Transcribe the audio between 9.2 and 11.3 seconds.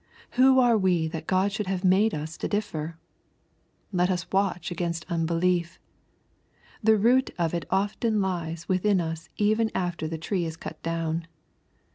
even after the tree is cut down.